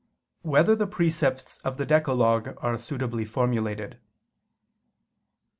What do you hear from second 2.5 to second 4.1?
Are Suitably Formulated?